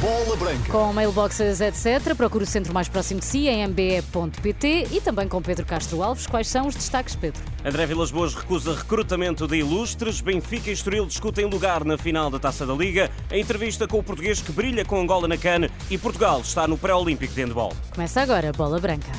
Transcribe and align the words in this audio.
Bola 0.00 0.36
Branca. 0.36 0.72
Com 0.72 0.92
mailboxes, 0.92 1.60
etc. 1.60 2.16
Procure 2.16 2.42
o 2.42 2.46
centro 2.46 2.74
mais 2.74 2.88
próximo 2.88 3.20
de 3.20 3.26
si 3.26 3.46
em 3.46 3.64
mbe.pt 3.68 4.88
e 4.90 5.00
também 5.00 5.28
com 5.28 5.40
Pedro 5.40 5.64
Castro 5.64 6.02
Alves. 6.02 6.26
Quais 6.26 6.48
são 6.48 6.66
os 6.66 6.74
destaques, 6.74 7.14
Pedro? 7.14 7.40
André 7.64 7.86
Vilas 7.86 8.10
Boas 8.10 8.34
recusa 8.34 8.74
recrutamento 8.74 9.46
de 9.46 9.58
ilustres. 9.58 10.20
Benfica 10.20 10.70
e 10.70 10.72
Estoril 10.72 11.06
discutem 11.06 11.44
lugar 11.46 11.84
na 11.84 11.96
final 11.96 12.30
da 12.30 12.40
Taça 12.40 12.66
da 12.66 12.74
Liga. 12.74 13.12
A 13.30 13.38
entrevista 13.38 13.86
com 13.86 14.00
o 14.00 14.02
português 14.02 14.42
que 14.42 14.50
brilha 14.50 14.84
com 14.84 15.00
Angola 15.00 15.28
na 15.28 15.36
CAN 15.36 15.68
e 15.88 15.96
Portugal 15.96 16.40
está 16.40 16.66
no 16.66 16.76
pré-olímpico 16.76 17.32
de 17.32 17.44
handball. 17.44 17.72
Começa 17.92 18.22
agora 18.22 18.48
a 18.48 18.52
Bola 18.52 18.80
Branca. 18.80 19.12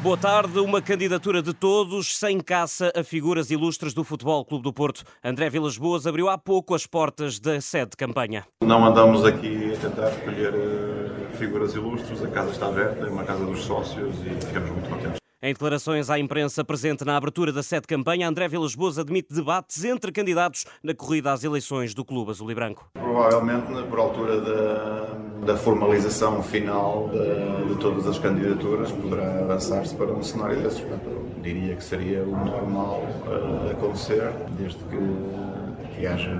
Boa 0.00 0.16
tarde. 0.16 0.60
Uma 0.60 0.80
candidatura 0.80 1.42
de 1.42 1.52
todos, 1.52 2.16
sem 2.16 2.38
caça 2.38 2.92
a 2.94 3.02
figuras 3.02 3.50
ilustres 3.50 3.92
do 3.92 4.04
Futebol 4.04 4.44
Clube 4.44 4.62
do 4.62 4.72
Porto. 4.72 5.02
André 5.24 5.50
Vilas 5.50 5.76
Boas 5.76 6.06
abriu 6.06 6.28
há 6.28 6.38
pouco 6.38 6.72
as 6.72 6.86
portas 6.86 7.40
da 7.40 7.60
sede 7.60 7.90
de 7.90 7.96
campanha. 7.96 8.44
Não 8.62 8.84
andamos 8.84 9.24
aqui 9.24 9.72
a 9.74 9.76
tentar 9.76 10.10
escolher 10.10 10.54
uh, 10.54 11.36
figuras 11.36 11.74
ilustres, 11.74 12.22
a 12.22 12.28
casa 12.28 12.52
está 12.52 12.68
aberta, 12.68 13.06
é 13.06 13.10
uma 13.10 13.24
casa 13.24 13.44
dos 13.44 13.60
sócios 13.64 14.14
e 14.24 14.46
ficamos 14.46 14.70
muito 14.70 14.88
contentes. 14.88 15.27
Em 15.40 15.52
declarações 15.52 16.10
à 16.10 16.18
imprensa 16.18 16.64
presente 16.64 17.04
na 17.04 17.16
abertura 17.16 17.52
da 17.52 17.62
sede 17.62 17.86
campanha, 17.86 18.28
André 18.28 18.48
Vilas 18.48 18.74
Boas 18.74 18.98
admite 18.98 19.32
debates 19.32 19.84
entre 19.84 20.10
candidatos 20.10 20.64
na 20.82 20.92
corrida 20.92 21.32
às 21.32 21.44
eleições 21.44 21.94
do 21.94 22.04
Clube 22.04 22.32
Azul 22.32 22.50
e 22.50 22.56
Branco. 22.56 22.90
Provavelmente 22.94 23.66
por 23.88 24.00
altura 24.00 24.40
da, 24.40 25.46
da 25.46 25.56
formalização 25.56 26.42
final 26.42 27.08
de, 27.12 27.72
de, 27.72 27.78
todas 27.78 28.08
as 28.08 28.18
candidaturas 28.18 28.90
poderá 28.90 29.38
avançar-se 29.38 29.94
para 29.94 30.12
um 30.12 30.24
cenário 30.24 30.60
desses. 30.60 30.80
Portanto, 30.80 31.08
diria 31.40 31.76
que 31.76 31.84
seria 31.84 32.24
o 32.24 32.32
normal 32.32 33.04
uh, 33.28 33.70
acontecer, 33.70 34.32
desde 34.58 34.78
que, 34.86 35.94
que 35.94 36.04
haja 36.04 36.36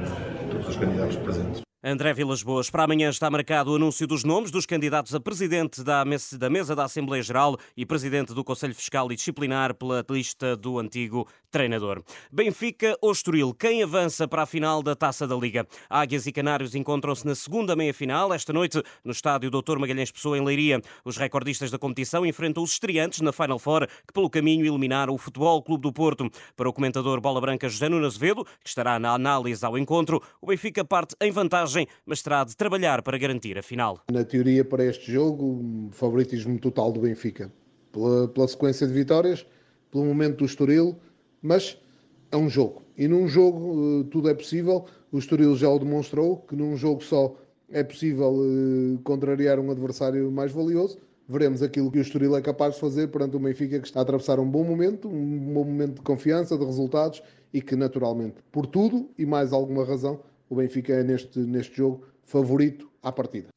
todos 0.50 0.70
os 0.70 0.76
candidatos 0.76 1.14
presentes. 1.18 1.67
André 1.82 2.12
Vilas 2.12 2.42
Boas, 2.42 2.68
para 2.68 2.82
amanhã 2.82 3.08
está 3.08 3.30
marcado 3.30 3.70
o 3.70 3.76
anúncio 3.76 4.04
dos 4.04 4.24
nomes 4.24 4.50
dos 4.50 4.66
candidatos 4.66 5.14
a 5.14 5.20
presidente 5.20 5.84
da 5.84 6.04
mesa 6.04 6.74
da 6.74 6.84
Assembleia 6.84 7.22
Geral 7.22 7.56
e 7.76 7.86
presidente 7.86 8.34
do 8.34 8.42
Conselho 8.42 8.74
Fiscal 8.74 9.12
e 9.12 9.14
Disciplinar 9.14 9.72
pela 9.74 10.04
lista 10.10 10.56
do 10.56 10.80
antigo 10.80 11.28
treinador. 11.50 12.02
Benfica 12.30 12.96
ou 13.00 13.12
Estoril, 13.12 13.54
quem 13.54 13.82
avança 13.82 14.26
para 14.26 14.42
a 14.42 14.46
final 14.46 14.82
da 14.82 14.94
Taça 14.94 15.26
da 15.26 15.36
Liga? 15.36 15.66
Águias 15.88 16.26
e 16.26 16.32
Canários 16.32 16.74
encontram-se 16.74 17.26
na 17.26 17.34
segunda 17.34 17.74
meia-final, 17.74 18.32
esta 18.32 18.52
noite, 18.52 18.82
no 19.04 19.12
estádio 19.12 19.50
Dr. 19.50 19.78
Magalhães 19.78 20.10
Pessoa, 20.10 20.38
em 20.38 20.44
Leiria. 20.44 20.80
Os 21.04 21.16
recordistas 21.16 21.70
da 21.70 21.78
competição 21.78 22.24
enfrentam 22.24 22.62
os 22.62 22.72
estreantes 22.72 23.20
na 23.20 23.32
Final 23.32 23.58
Four, 23.58 23.86
que 23.86 24.12
pelo 24.12 24.30
caminho 24.30 24.66
eliminaram 24.66 25.14
o 25.14 25.18
Futebol 25.18 25.62
Clube 25.62 25.82
do 25.82 25.92
Porto. 25.92 26.30
Para 26.56 26.68
o 26.68 26.72
comentador 26.72 27.20
Bola 27.20 27.40
Branca 27.40 27.68
José 27.68 27.88
Nuno 27.88 28.06
Azevedo, 28.06 28.44
que 28.44 28.68
estará 28.68 28.98
na 28.98 29.12
análise 29.12 29.64
ao 29.64 29.78
encontro, 29.78 30.22
o 30.40 30.46
Benfica 30.46 30.84
parte 30.84 31.14
em 31.20 31.30
vantagem 31.30 31.88
mas 32.06 32.22
terá 32.22 32.44
de 32.44 32.56
trabalhar 32.56 33.02
para 33.02 33.18
garantir 33.18 33.58
a 33.58 33.62
final. 33.62 34.00
Na 34.10 34.24
teoria, 34.24 34.64
para 34.64 34.84
este 34.84 35.12
jogo, 35.12 35.90
favoritismo 35.92 36.58
total 36.58 36.92
do 36.92 37.00
Benfica. 37.00 37.52
Pela, 37.92 38.28
pela 38.28 38.48
sequência 38.48 38.86
de 38.86 38.92
vitórias, 38.92 39.46
pelo 39.90 40.04
momento 40.04 40.38
do 40.38 40.44
Estoril, 40.44 40.98
mas 41.42 41.78
é 42.30 42.36
um 42.36 42.48
jogo. 42.48 42.82
E 42.96 43.06
num 43.06 43.28
jogo 43.28 44.00
eh, 44.00 44.08
tudo 44.10 44.28
é 44.28 44.34
possível. 44.34 44.84
O 45.10 45.18
Estoril 45.18 45.56
já 45.56 45.68
o 45.68 45.78
demonstrou, 45.78 46.38
que 46.38 46.54
num 46.54 46.76
jogo 46.76 47.02
só 47.02 47.34
é 47.70 47.82
possível 47.82 48.32
uh, 48.32 48.98
contrariar 49.04 49.58
um 49.58 49.70
adversário 49.70 50.30
mais 50.30 50.52
valioso. 50.52 50.98
Veremos 51.28 51.62
aquilo 51.62 51.90
que 51.90 51.98
o 51.98 52.02
Estoril 52.02 52.36
é 52.36 52.40
capaz 52.40 52.74
de 52.74 52.80
fazer 52.80 53.08
perante 53.08 53.36
o 53.36 53.38
Benfica, 53.38 53.78
que 53.78 53.86
está 53.86 54.00
a 54.00 54.02
atravessar 54.02 54.40
um 54.40 54.50
bom 54.50 54.64
momento, 54.64 55.08
um 55.08 55.52
bom 55.52 55.64
momento 55.64 55.96
de 55.96 56.00
confiança, 56.00 56.56
de 56.56 56.64
resultados 56.64 57.22
e 57.52 57.60
que, 57.60 57.76
naturalmente, 57.76 58.36
por 58.50 58.66
tudo 58.66 59.10
e 59.18 59.26
mais 59.26 59.52
alguma 59.52 59.84
razão, 59.84 60.20
o 60.48 60.56
Benfica 60.56 60.94
é 60.94 61.02
neste, 61.02 61.38
neste 61.38 61.76
jogo 61.76 62.04
favorito 62.22 62.90
à 63.02 63.12
partida. 63.12 63.48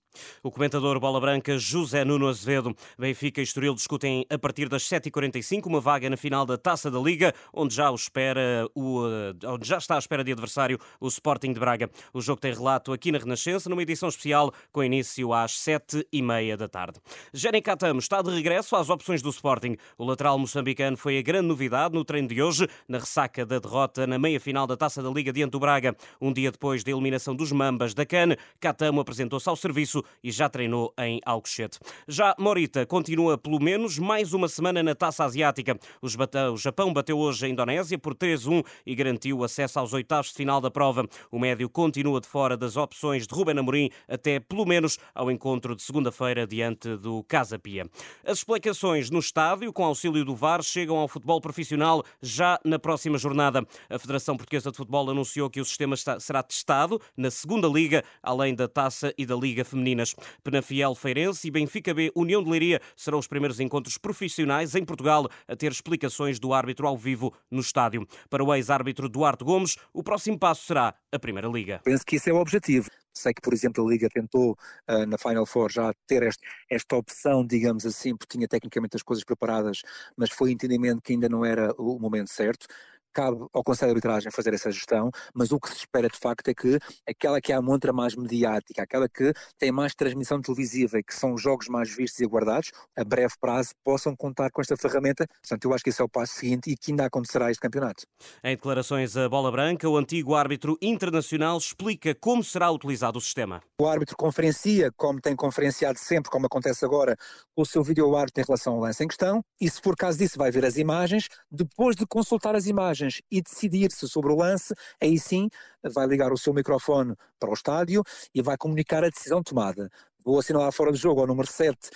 O 0.43 0.51
comentador 0.51 0.99
Bola 0.99 1.19
Branca 1.19 1.57
José 1.57 2.03
Nuno 2.05 2.27
Azevedo. 2.27 2.75
Benfica 2.97 3.41
e 3.41 3.43
Estoril 3.43 3.73
discutem 3.73 4.25
a 4.29 4.37
partir 4.37 4.69
das 4.69 4.83
7h45 4.83 5.65
uma 5.65 5.79
vaga 5.79 6.09
na 6.09 6.17
final 6.17 6.45
da 6.45 6.57
Taça 6.57 6.91
da 6.91 6.99
Liga, 6.99 7.33
onde 7.53 7.73
já, 7.75 7.89
o 7.89 7.95
espera 7.95 8.67
o, 8.75 9.05
eh, 9.07 9.47
onde 9.47 9.67
já 9.67 9.77
está 9.77 9.95
à 9.95 9.99
espera 9.99 10.23
de 10.23 10.31
adversário 10.31 10.79
o 10.99 11.07
Sporting 11.07 11.53
de 11.53 11.59
Braga. 11.59 11.89
O 12.13 12.21
jogo 12.21 12.39
tem 12.39 12.53
relato 12.53 12.93
aqui 12.93 13.11
na 13.11 13.17
Renascença, 13.17 13.69
numa 13.69 13.81
edição 13.81 14.09
especial 14.09 14.51
com 14.71 14.83
início 14.83 15.33
às 15.33 15.53
7h30 15.53 16.57
da 16.57 16.67
tarde. 16.67 16.99
Jerem 17.33 17.61
Catamo 17.61 17.99
está 17.99 18.21
de 18.21 18.29
regresso 18.29 18.75
às 18.75 18.89
opções 18.89 19.21
do 19.21 19.29
Sporting. 19.29 19.77
O 19.97 20.05
lateral 20.05 20.37
moçambicano 20.37 20.97
foi 20.97 21.17
a 21.17 21.21
grande 21.21 21.47
novidade 21.47 21.95
no 21.95 22.05
treino 22.05 22.27
de 22.27 22.41
hoje, 22.41 22.67
na 22.87 22.99
ressaca 22.99 23.45
da 23.45 23.59
derrota 23.59 24.07
na 24.07 24.19
meia-final 24.19 24.67
da 24.67 24.77
Taça 24.77 25.01
da 25.01 25.09
Liga 25.09 25.31
diante 25.31 25.51
do 25.51 25.59
Braga. 25.59 25.95
Um 26.19 26.31
dia 26.33 26.51
depois 26.51 26.83
da 26.83 26.91
eliminação 26.91 27.35
dos 27.35 27.51
Mambas 27.51 27.93
da 27.93 28.05
CAN, 28.05 28.35
Catamo 28.59 29.01
apresentou-se 29.01 29.47
ao 29.47 29.55
serviço 29.55 30.03
e 30.23 30.31
já 30.31 30.49
treinou 30.49 30.93
em 30.99 31.19
Alcochete. 31.25 31.79
Já 32.07 32.35
Morita 32.37 32.85
continua 32.85 33.37
pelo 33.37 33.61
menos 33.61 33.97
mais 33.97 34.33
uma 34.33 34.47
semana 34.47 34.81
na 34.83 34.95
Taça 34.95 35.23
Asiática. 35.23 35.77
O 36.01 36.57
Japão 36.57 36.93
bateu 36.93 37.17
hoje 37.17 37.45
a 37.45 37.49
Indonésia 37.49 37.97
por 37.97 38.15
3-1 38.15 38.63
e 38.85 38.95
garantiu 38.95 39.43
acesso 39.43 39.79
aos 39.79 39.93
oitavos 39.93 40.27
de 40.27 40.33
final 40.33 40.59
da 40.61 40.71
prova. 40.71 41.07
O 41.31 41.39
médio 41.39 41.69
continua 41.69 42.19
de 42.19 42.27
fora 42.27 42.55
das 42.57 42.77
opções 42.77 43.27
de 43.27 43.33
Ruben 43.33 43.57
Amorim 43.57 43.89
até 44.07 44.39
pelo 44.39 44.65
menos 44.65 44.97
ao 45.13 45.31
encontro 45.31 45.75
de 45.75 45.81
segunda-feira 45.81 46.47
diante 46.47 46.97
do 46.97 47.23
Casa 47.23 47.57
Pia. 47.57 47.89
As 48.25 48.39
explicações 48.39 49.09
no 49.09 49.19
estádio, 49.19 49.71
com 49.71 49.83
auxílio 49.83 50.25
do 50.25 50.35
VAR, 50.35 50.61
chegam 50.63 50.97
ao 50.97 51.07
futebol 51.07 51.39
profissional 51.39 52.03
já 52.21 52.59
na 52.63 52.79
próxima 52.79 53.17
jornada. 53.17 53.65
A 53.89 53.99
Federação 53.99 54.35
Portuguesa 54.35 54.71
de 54.71 54.77
Futebol 54.77 55.09
anunciou 55.09 55.49
que 55.49 55.61
o 55.61 55.65
sistema 55.65 55.95
será 56.19 56.43
testado 56.43 57.01
na 57.15 57.31
segunda 57.31 57.67
liga, 57.67 58.03
além 58.21 58.55
da 58.55 58.67
Taça 58.67 59.13
e 59.17 59.25
da 59.25 59.35
Liga 59.35 59.63
Feminina 59.63 60.00
Penafiel 60.43 60.95
Feirense 60.95 61.47
e 61.47 61.51
Benfica 61.51 61.93
B 61.93 62.11
União 62.15 62.43
de 62.43 62.49
Leiria 62.49 62.81
serão 62.95 63.19
os 63.19 63.27
primeiros 63.27 63.59
encontros 63.59 63.97
profissionais 63.97 64.75
em 64.75 64.83
Portugal 64.83 65.29
a 65.47 65.55
ter 65.55 65.71
explicações 65.71 66.39
do 66.39 66.53
árbitro 66.53 66.87
ao 66.87 66.97
vivo 66.97 67.33
no 67.49 67.61
estádio. 67.61 68.07
Para 68.29 68.43
o 68.43 68.53
ex-árbitro 68.53 69.07
Duarte 69.07 69.43
Gomes, 69.43 69.77
o 69.93 70.03
próximo 70.03 70.37
passo 70.37 70.65
será 70.65 70.93
a 71.11 71.19
Primeira 71.19 71.47
Liga. 71.47 71.81
Penso 71.83 72.05
que 72.05 72.15
isso 72.15 72.29
é 72.29 72.33
o 72.33 72.37
objetivo. 72.37 72.89
Sei 73.13 73.33
que, 73.33 73.41
por 73.41 73.53
exemplo, 73.53 73.85
a 73.85 73.89
Liga 73.89 74.07
tentou 74.09 74.57
uh, 74.89 75.05
na 75.05 75.17
Final 75.17 75.45
Four 75.45 75.69
já 75.69 75.93
ter 76.07 76.23
este, 76.23 76.41
esta 76.69 76.95
opção, 76.95 77.45
digamos 77.45 77.85
assim, 77.85 78.15
porque 78.15 78.37
tinha 78.37 78.47
tecnicamente 78.47 78.95
as 78.95 79.03
coisas 79.03 79.23
preparadas, 79.23 79.81
mas 80.15 80.31
foi 80.31 80.51
entendimento 80.51 81.01
que 81.01 81.13
ainda 81.13 81.27
não 81.27 81.43
era 81.43 81.73
o 81.77 81.99
momento 81.99 82.29
certo 82.29 82.67
cabe 83.13 83.45
ao 83.53 83.63
Conselho 83.63 83.91
de 83.91 83.97
Arbitragem 83.97 84.31
fazer 84.31 84.53
essa 84.53 84.71
gestão, 84.71 85.09
mas 85.33 85.51
o 85.51 85.59
que 85.59 85.69
se 85.69 85.77
espera 85.77 86.07
de 86.07 86.17
facto 86.17 86.47
é 86.47 86.53
que 86.53 86.79
aquela 87.07 87.41
que 87.41 87.51
é 87.51 87.55
a 87.55 87.61
montra 87.61 87.93
mais 87.93 88.15
mediática, 88.15 88.83
aquela 88.83 89.07
que 89.07 89.33
tem 89.57 89.71
mais 89.71 89.93
transmissão 89.93 90.41
televisiva 90.41 90.99
e 90.99 91.03
que 91.03 91.13
são 91.13 91.33
os 91.33 91.41
jogos 91.41 91.67
mais 91.67 91.93
vistos 91.93 92.19
e 92.19 92.25
aguardados, 92.25 92.71
a 92.97 93.03
breve 93.03 93.33
prazo 93.39 93.71
possam 93.83 94.15
contar 94.15 94.49
com 94.51 94.61
esta 94.61 94.77
ferramenta. 94.77 95.25
Portanto, 95.41 95.65
eu 95.65 95.73
acho 95.73 95.83
que 95.83 95.89
esse 95.89 96.01
é 96.01 96.05
o 96.05 96.09
passo 96.09 96.35
seguinte 96.35 96.71
e 96.71 96.75
que 96.75 96.91
ainda 96.91 97.05
acontecerá 97.05 97.49
este 97.49 97.61
campeonato. 97.61 98.03
Em 98.43 98.55
declarações 98.55 99.15
a 99.17 99.27
Bola 99.27 99.51
Branca, 99.51 99.87
o 99.87 99.97
antigo 99.97 100.35
árbitro 100.35 100.77
internacional 100.81 101.57
explica 101.57 102.15
como 102.15 102.43
será 102.43 102.71
utilizado 102.71 103.17
o 103.17 103.21
sistema. 103.21 103.61
O 103.81 103.87
árbitro 103.87 104.15
conferencia, 104.15 104.91
como 104.95 105.19
tem 105.19 105.35
conferenciado 105.35 105.97
sempre, 105.97 106.29
como 106.29 106.45
acontece 106.45 106.85
agora, 106.85 107.17
o 107.55 107.65
seu 107.65 107.83
vídeo 107.83 108.15
árbitro 108.15 108.43
em 108.43 108.45
relação 108.45 108.75
ao 108.75 108.79
lance 108.79 109.03
em 109.03 109.07
questão, 109.07 109.43
e 109.59 109.67
se 109.67 109.81
por 109.81 109.95
causa 109.95 110.19
disso 110.19 110.37
vai 110.37 110.51
ver 110.51 110.63
as 110.63 110.77
imagens, 110.77 111.27
depois 111.49 111.95
de 111.95 112.05
consultar 112.05 112.55
as 112.55 112.67
imagens 112.67 113.23
e 113.31 113.41
decidir-se 113.41 114.07
sobre 114.07 114.31
o 114.31 114.35
lance, 114.35 114.71
aí 115.01 115.17
sim 115.17 115.49
vai 115.95 116.05
ligar 116.05 116.31
o 116.31 116.37
seu 116.37 116.53
microfone 116.53 117.15
para 117.39 117.49
o 117.49 117.55
estádio 117.55 118.03
e 118.35 118.39
vai 118.43 118.55
comunicar 118.55 119.03
a 119.03 119.09
decisão 119.09 119.41
tomada 119.41 119.89
vou 120.23 120.37
assinalar 120.37 120.71
fora 120.71 120.91
do 120.91 120.97
jogo 120.99 121.21
ao 121.21 121.25
número 121.25 121.51
7 121.51 121.89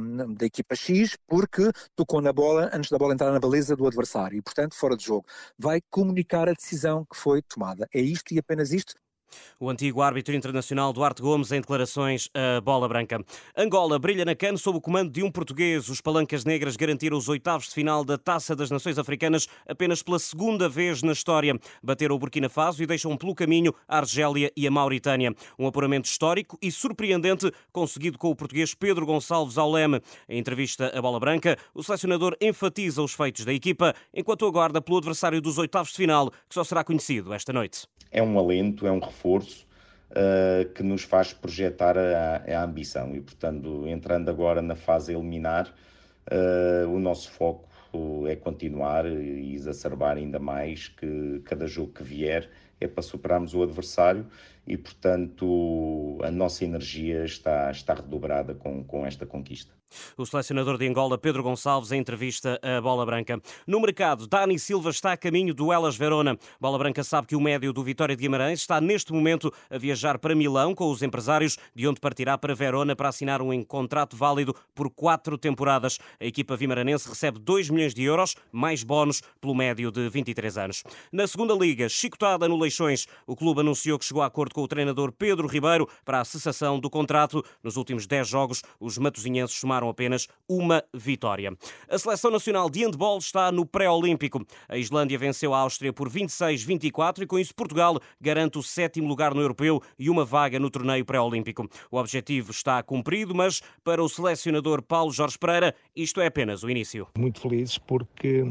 um, 0.00 0.34
da 0.34 0.46
equipa 0.46 0.74
X, 0.74 1.16
porque 1.28 1.70
tocou 1.94 2.20
na 2.20 2.32
bola 2.32 2.68
antes 2.72 2.90
da 2.90 2.98
bola 2.98 3.14
entrar 3.14 3.30
na 3.30 3.38
baliza 3.38 3.76
do 3.76 3.86
adversário 3.86 4.36
e, 4.36 4.42
portanto, 4.42 4.74
fora 4.74 4.96
de 4.96 5.04
jogo. 5.04 5.24
Vai 5.56 5.80
comunicar 5.88 6.48
a 6.48 6.52
decisão 6.52 7.04
que 7.04 7.16
foi 7.16 7.40
tomada. 7.40 7.88
É 7.94 8.00
isto 8.00 8.34
e 8.34 8.38
apenas 8.40 8.72
isto 8.72 8.94
o 9.60 9.68
antigo 9.68 10.02
árbitro 10.02 10.34
internacional 10.34 10.92
Duarte 10.92 11.22
Gomes 11.22 11.52
em 11.52 11.60
declarações 11.60 12.28
à 12.34 12.60
Bola 12.60 12.88
Branca. 12.88 13.24
Angola 13.56 13.98
brilha 13.98 14.24
na 14.24 14.34
CAN 14.34 14.56
sob 14.56 14.78
o 14.78 14.80
comando 14.80 15.10
de 15.10 15.22
um 15.22 15.30
português. 15.30 15.88
Os 15.88 16.00
Palancas 16.00 16.44
Negras 16.44 16.76
garantiram 16.76 17.16
os 17.16 17.28
oitavos 17.28 17.68
de 17.68 17.74
final 17.74 18.04
da 18.04 18.16
Taça 18.16 18.54
das 18.54 18.70
Nações 18.70 18.98
Africanas 18.98 19.48
apenas 19.66 20.02
pela 20.02 20.18
segunda 20.18 20.68
vez 20.68 21.02
na 21.02 21.12
história. 21.12 21.58
Bateram 21.82 22.14
o 22.14 22.18
Burkina 22.18 22.48
Faso 22.48 22.82
e 22.82 22.86
deixam 22.86 23.16
pelo 23.16 23.34
caminho 23.34 23.74
a 23.86 23.98
Argélia 23.98 24.52
e 24.56 24.66
a 24.66 24.70
Mauritânia. 24.70 25.34
Um 25.58 25.66
apuramento 25.66 26.08
histórico 26.08 26.58
e 26.62 26.70
surpreendente 26.70 27.50
conseguido 27.72 28.18
com 28.18 28.30
o 28.30 28.36
português 28.36 28.74
Pedro 28.74 29.06
Gonçalves 29.06 29.58
ao 29.58 29.70
Leme. 29.70 30.00
Em 30.28 30.38
entrevista 30.38 30.92
à 30.96 31.02
Bola 31.02 31.20
Branca, 31.20 31.56
o 31.74 31.82
selecionador 31.82 32.36
enfatiza 32.40 33.02
os 33.02 33.12
feitos 33.12 33.44
da 33.44 33.52
equipa 33.52 33.94
enquanto 34.14 34.46
aguarda 34.46 34.80
pelo 34.80 34.98
adversário 34.98 35.40
dos 35.40 35.58
oitavos 35.58 35.90
de 35.90 35.96
final, 35.96 36.30
que 36.30 36.54
só 36.54 36.64
será 36.64 36.84
conhecido 36.84 37.32
esta 37.32 37.52
noite. 37.52 37.86
É 38.10 38.22
um 38.22 38.38
alento, 38.38 38.86
é 38.86 38.90
um 38.90 38.98
reforço 39.18 39.66
uh, 40.10 40.68
que 40.72 40.82
nos 40.82 41.02
faz 41.02 41.32
projetar 41.32 41.98
a, 41.98 42.36
a, 42.46 42.62
ambição. 42.62 43.14
E, 43.14 43.20
portanto, 43.20 43.86
entrando 43.88 44.28
agora 44.28 44.62
na 44.62 44.76
fase 44.76 45.12
eliminar, 45.12 45.74
uh, 46.30 46.88
o 46.88 46.98
nosso 46.98 47.30
foco 47.30 47.66
é 48.28 48.36
continuar 48.36 49.06
e 49.06 49.54
exacerbar 49.54 50.16
ainda 50.16 50.38
mais 50.38 50.88
que 50.88 51.40
cada 51.44 51.66
jogo 51.66 51.92
que 51.92 52.02
vier 52.02 52.48
é 52.80 52.86
para 52.86 53.02
superarmos 53.02 53.54
o 53.54 53.62
adversário 53.62 54.26
e, 54.66 54.76
portanto, 54.76 56.18
a 56.22 56.30
nossa 56.30 56.64
energia 56.64 57.24
está, 57.24 57.70
está 57.70 57.94
redobrada 57.94 58.54
com, 58.54 58.84
com 58.84 59.06
esta 59.06 59.24
conquista. 59.24 59.78
O 60.16 60.26
selecionador 60.26 60.76
de 60.76 60.86
Angola, 60.86 61.16
Pedro 61.16 61.42
Gonçalves, 61.42 61.92
em 61.92 62.00
entrevista 62.00 62.60
à 62.62 62.80
Bola 62.80 63.06
Branca. 63.06 63.40
No 63.66 63.80
mercado, 63.80 64.26
Dani 64.26 64.58
Silva 64.58 64.90
está 64.90 65.12
a 65.12 65.16
caminho 65.16 65.54
do 65.54 65.72
Elas 65.72 65.96
Verona. 65.96 66.38
Bola 66.60 66.78
Branca 66.78 67.02
sabe 67.02 67.28
que 67.28 67.36
o 67.36 67.40
médio 67.40 67.72
do 67.72 67.82
Vitória 67.82 68.14
de 68.14 68.22
Guimarães 68.22 68.60
está 68.60 68.80
neste 68.80 69.12
momento 69.12 69.52
a 69.70 69.78
viajar 69.78 70.18
para 70.18 70.34
Milão 70.34 70.74
com 70.74 70.90
os 70.90 71.02
empresários, 71.02 71.56
de 71.74 71.86
onde 71.86 72.00
partirá 72.00 72.36
para 72.36 72.54
Verona 72.54 72.94
para 72.94 73.08
assinar 73.08 73.40
um 73.40 73.64
contrato 73.64 74.16
válido 74.16 74.54
por 74.74 74.90
quatro 74.90 75.38
temporadas. 75.38 75.98
A 76.20 76.26
equipa 76.26 76.56
vimaranense 76.56 77.08
recebe 77.08 77.38
2 77.38 77.70
milhões 77.70 77.94
de 77.94 78.02
euros, 78.02 78.34
mais 78.52 78.82
bónus 78.82 79.22
pelo 79.40 79.54
médio 79.54 79.90
de 79.90 80.08
23 80.08 80.58
anos. 80.58 80.84
Na 81.12 81.26
segunda 81.26 81.54
liga, 81.54 81.88
chicotada 81.88 82.46
no 82.48 82.56
Leixões, 82.68 83.06
o 83.26 83.34
clube 83.34 83.60
anunciou 83.60 83.98
que 83.98 84.04
chegou 84.04 84.22
a 84.22 84.26
acordo 84.26 84.54
com 84.54 84.62
o 84.62 84.68
treinador 84.68 85.10
Pedro 85.10 85.48
Ribeiro 85.48 85.88
para 86.04 86.20
a 86.20 86.24
cessação 86.24 86.78
do 86.78 86.90
contrato. 86.90 87.42
Nos 87.62 87.78
últimos 87.78 88.06
10 88.06 88.28
jogos, 88.28 88.62
os 88.78 88.98
matosinhenses 88.98 89.56
somaram 89.56 89.88
apenas 89.88 90.28
uma 90.46 90.84
vitória. 90.92 91.56
A 91.88 91.98
seleção 91.98 92.30
nacional 92.30 92.68
de 92.68 92.84
handball 92.84 93.16
está 93.16 93.50
no 93.50 93.64
pré-olímpico. 93.64 94.44
A 94.68 94.76
Islândia 94.76 95.18
venceu 95.18 95.54
a 95.54 95.60
Áustria 95.60 95.94
por 95.94 96.10
26-24 96.10 97.22
e 97.22 97.26
com 97.26 97.38
isso 97.38 97.54
Portugal 97.54 97.98
garante 98.20 98.58
o 98.58 98.62
sétimo 98.62 99.08
lugar 99.08 99.32
no 99.32 99.40
europeu 99.40 99.82
e 99.98 100.10
uma 100.10 100.26
vaga 100.26 100.58
no 100.58 100.68
torneio 100.68 101.06
pré-olímpico. 101.06 101.66
O 101.90 101.96
objetivo 101.96 102.50
está 102.50 102.82
cumprido, 102.82 103.34
mas 103.34 103.62
para 103.82 104.02
o 104.02 104.08
selecionador 104.10 104.82
Paulo 104.82 105.10
Jorge 105.10 105.38
Pereira, 105.38 105.74
isto 105.96 106.20
é 106.20 106.26
apenas 106.26 106.62
o 106.62 106.68
início. 106.68 107.08
Muito 107.16 107.40
felizes 107.40 107.78
porque, 107.78 108.44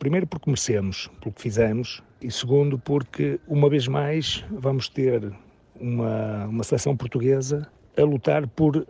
primeiro 0.00 0.26
porque 0.26 0.50
merecemos, 0.50 1.08
pelo 1.20 1.32
que 1.32 1.40
fizemos, 1.40 2.02
e 2.24 2.30
segundo 2.30 2.78
porque, 2.78 3.38
uma 3.46 3.68
vez 3.68 3.86
mais, 3.86 4.42
vamos 4.50 4.88
ter 4.88 5.30
uma, 5.78 6.46
uma 6.46 6.64
seleção 6.64 6.96
portuguesa 6.96 7.68
a 7.98 8.02
lutar 8.02 8.48
por 8.48 8.86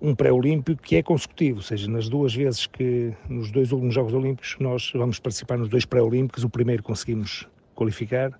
um 0.00 0.14
pré-olímpico 0.14 0.80
que 0.80 0.94
é 0.94 1.02
consecutivo, 1.02 1.56
ou 1.56 1.62
seja, 1.62 1.90
nas 1.90 2.08
duas 2.08 2.32
vezes 2.32 2.64
que, 2.66 3.12
nos 3.28 3.50
dois 3.50 3.72
últimos 3.72 3.92
Jogos 3.92 4.14
Olímpicos, 4.14 4.56
nós 4.60 4.92
vamos 4.94 5.18
participar 5.18 5.58
nos 5.58 5.68
dois 5.68 5.84
pré-olímpicos, 5.84 6.44
o 6.44 6.48
primeiro 6.48 6.80
conseguimos 6.84 7.48
qualificar 7.74 8.30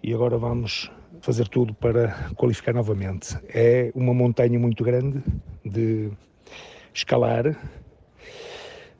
e 0.00 0.14
agora 0.14 0.38
vamos 0.38 0.88
fazer 1.20 1.48
tudo 1.48 1.74
para 1.74 2.30
qualificar 2.36 2.72
novamente. 2.72 3.36
É 3.48 3.90
uma 3.96 4.14
montanha 4.14 4.60
muito 4.60 4.84
grande 4.84 5.20
de 5.64 6.08
escalar, 6.94 7.58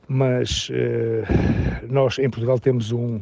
mas 0.09 0.69
eh, 0.73 1.23
nós 1.89 2.19
em 2.19 2.29
Portugal 2.29 2.59
temos 2.59 2.91
um 2.91 3.21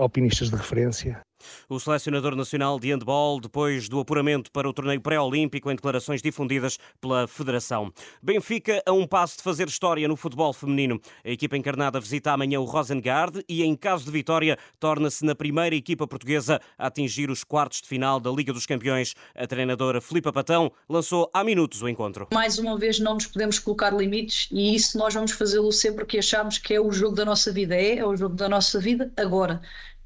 alpinistas 0.00 0.50
de 0.50 0.56
referência 0.56 1.20
o 1.68 1.78
selecionador 1.78 2.36
nacional 2.36 2.78
de 2.78 2.92
handball, 2.92 3.40
depois 3.40 3.88
do 3.88 4.00
apuramento 4.00 4.50
para 4.50 4.68
o 4.68 4.72
torneio 4.72 5.00
pré-olímpico, 5.00 5.70
em 5.70 5.74
declarações 5.74 6.22
difundidas 6.22 6.78
pela 7.00 7.26
Federação. 7.26 7.92
Benfica 8.22 8.82
a 8.86 8.92
um 8.92 9.06
passo 9.06 9.38
de 9.38 9.42
fazer 9.42 9.68
história 9.68 10.06
no 10.06 10.16
futebol 10.16 10.52
feminino. 10.52 11.00
A 11.24 11.30
equipa 11.30 11.56
encarnada 11.56 12.00
visita 12.00 12.32
amanhã 12.32 12.60
o 12.60 12.64
Rosengard 12.64 13.44
e, 13.48 13.62
em 13.62 13.74
caso 13.74 14.04
de 14.04 14.10
vitória, 14.10 14.58
torna-se 14.78 15.24
na 15.24 15.34
primeira 15.34 15.74
equipa 15.74 16.06
portuguesa 16.06 16.60
a 16.78 16.86
atingir 16.86 17.30
os 17.30 17.44
quartos 17.44 17.80
de 17.82 17.88
final 17.88 18.20
da 18.20 18.30
Liga 18.30 18.52
dos 18.52 18.66
Campeões. 18.66 19.14
A 19.34 19.46
treinadora 19.46 20.00
Filipa 20.00 20.32
Patão 20.32 20.70
lançou 20.88 21.30
há 21.32 21.42
minutos 21.42 21.82
o 21.82 21.88
encontro. 21.88 22.28
Mais 22.32 22.58
uma 22.58 22.78
vez, 22.78 22.98
não 22.98 23.14
nos 23.14 23.26
podemos 23.26 23.58
colocar 23.58 23.92
limites 23.92 24.48
e 24.50 24.74
isso 24.74 24.98
nós 24.98 25.14
vamos 25.14 25.32
fazê-lo 25.32 25.72
sempre 25.72 26.04
que 26.04 26.18
achamos 26.18 26.58
que 26.58 26.74
é 26.74 26.80
o 26.80 26.92
jogo 26.92 27.14
da 27.14 27.24
nossa 27.24 27.52
vida. 27.52 27.74
É, 27.74 27.98
é 27.98 28.06
o 28.06 28.16
jogo 28.16 28.34
da 28.34 28.48
nossa 28.48 28.78
vida 28.78 29.12
agora 29.16 29.60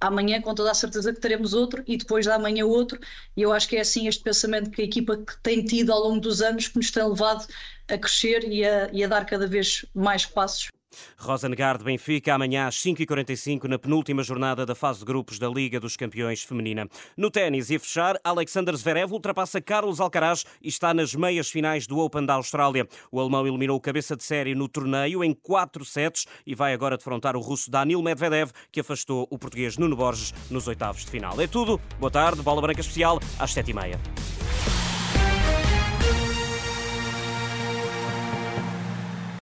amanhã 0.06 0.40
com 0.40 0.54
toda 0.54 0.70
a 0.70 0.74
certeza 0.74 1.12
que 1.12 1.20
teremos 1.20 1.54
outro 1.54 1.82
e 1.86 1.96
depois 1.96 2.26
da 2.26 2.34
amanhã 2.34 2.64
outro. 2.64 2.98
E 3.36 3.42
eu 3.42 3.52
acho 3.52 3.68
que 3.68 3.76
é 3.76 3.80
assim 3.80 4.08
este 4.08 4.22
pensamento 4.22 4.70
que 4.70 4.82
a 4.82 4.84
equipa 4.84 5.16
que 5.16 5.36
tem 5.42 5.64
tido 5.64 5.92
ao 5.92 6.00
longo 6.00 6.20
dos 6.20 6.42
anos 6.42 6.68
que 6.68 6.76
nos 6.76 6.90
tem 6.90 7.06
levado 7.06 7.46
a 7.88 7.98
crescer 7.98 8.44
e 8.44 8.64
a, 8.64 8.90
e 8.92 9.04
a 9.04 9.08
dar 9.08 9.24
cada 9.26 9.46
vez 9.46 9.84
mais 9.94 10.26
passos 10.26 10.68
Rosengard 11.19 11.82
Benfica, 11.85 12.35
amanhã 12.35 12.67
às 12.67 12.76
5h45, 12.76 13.64
na 13.64 13.79
penúltima 13.79 14.23
jornada 14.23 14.64
da 14.64 14.75
fase 14.75 15.00
de 15.00 15.05
grupos 15.05 15.38
da 15.38 15.49
Liga 15.49 15.81
dos 15.81 15.96
Campeões 15.96 16.43
Feminina. 16.43 16.88
No 17.17 17.31
ténis 17.31 17.70
e 17.70 17.76
a 17.76 17.81
fechar, 17.81 18.17
Alexander 18.23 18.75
Zverev 18.76 19.12
ultrapassa 19.12 19.61
Carlos 19.61 20.00
Alcaraz 20.00 20.44
e 20.62 20.69
está 20.69 20.93
nas 20.94 21.14
meias 21.14 21.50
finais 21.50 21.87
do 21.87 21.99
Open 21.99 22.25
da 22.25 22.35
Austrália. 22.35 22.87
O 23.11 23.20
alemão 23.20 23.46
eliminou 23.46 23.81
cabeça 23.81 24.17
de 24.17 24.25
série 24.25 24.55
no 24.55 24.69
torneio 24.69 25.23
em 25.25 25.32
quatro 25.32 25.85
sets 25.85 26.26
e 26.46 26.55
vai 26.55 26.73
agora 26.73 26.97
defrontar 26.97 27.37
o 27.37 27.40
russo 27.40 27.70
Danil 27.70 28.02
Medvedev, 28.02 28.50
que 28.70 28.81
afastou 28.81 29.26
o 29.31 29.38
português 29.38 29.76
Nuno 29.76 29.97
Borges 29.97 30.32
nos 30.50 30.67
oitavos 30.69 31.05
de 31.05 31.11
final. 31.11 31.40
É 31.40 31.47
tudo. 31.47 31.81
Boa 31.99 32.11
tarde. 32.11 32.43
Bola 32.43 32.61
Branca 32.61 32.81
Especial 32.81 33.20
às 33.38 33.55
7h30. 33.55 34.33